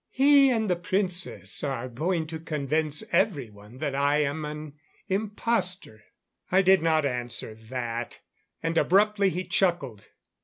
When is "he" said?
0.09-0.49, 9.29-9.43